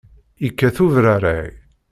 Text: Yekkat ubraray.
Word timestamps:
Yekkat 0.45 0.77
ubraray. 0.85 1.51